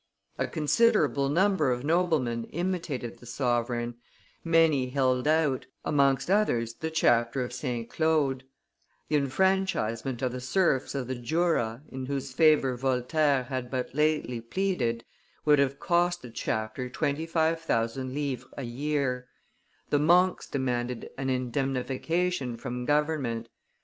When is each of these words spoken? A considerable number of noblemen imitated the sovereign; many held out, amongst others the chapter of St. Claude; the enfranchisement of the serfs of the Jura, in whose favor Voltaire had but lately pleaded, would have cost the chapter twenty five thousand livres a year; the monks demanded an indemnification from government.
A 0.39 0.47
considerable 0.47 1.29
number 1.29 1.71
of 1.71 1.83
noblemen 1.83 2.45
imitated 2.45 3.19
the 3.19 3.27
sovereign; 3.27 3.97
many 4.43 4.89
held 4.89 5.27
out, 5.27 5.67
amongst 5.85 6.27
others 6.31 6.73
the 6.73 6.89
chapter 6.89 7.43
of 7.43 7.53
St. 7.53 7.87
Claude; 7.87 8.43
the 9.09 9.15
enfranchisement 9.17 10.23
of 10.23 10.31
the 10.31 10.41
serfs 10.41 10.95
of 10.95 11.05
the 11.05 11.13
Jura, 11.13 11.83
in 11.91 12.07
whose 12.07 12.33
favor 12.33 12.75
Voltaire 12.75 13.43
had 13.43 13.69
but 13.69 13.93
lately 13.93 14.41
pleaded, 14.41 15.03
would 15.45 15.59
have 15.59 15.79
cost 15.79 16.23
the 16.23 16.31
chapter 16.31 16.89
twenty 16.89 17.27
five 17.27 17.59
thousand 17.61 18.11
livres 18.15 18.47
a 18.57 18.63
year; 18.63 19.27
the 19.91 19.99
monks 19.99 20.47
demanded 20.49 21.11
an 21.19 21.29
indemnification 21.29 22.57
from 22.57 22.85
government. 22.85 23.49